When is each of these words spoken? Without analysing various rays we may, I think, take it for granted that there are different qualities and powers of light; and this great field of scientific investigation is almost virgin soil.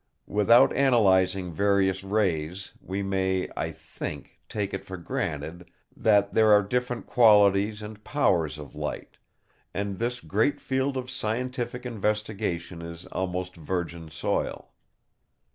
Without 0.25 0.75
analysing 0.75 1.51
various 1.53 2.03
rays 2.03 2.71
we 2.81 3.03
may, 3.03 3.47
I 3.55 3.71
think, 3.71 4.39
take 4.49 4.73
it 4.73 4.83
for 4.83 4.97
granted 4.97 5.69
that 5.95 6.33
there 6.33 6.49
are 6.51 6.63
different 6.63 7.05
qualities 7.05 7.83
and 7.83 8.03
powers 8.03 8.57
of 8.57 8.73
light; 8.73 9.17
and 9.75 9.99
this 9.99 10.19
great 10.19 10.59
field 10.59 10.97
of 10.97 11.11
scientific 11.11 11.85
investigation 11.85 12.81
is 12.81 13.05
almost 13.11 13.55
virgin 13.55 14.09
soil. 14.09 14.71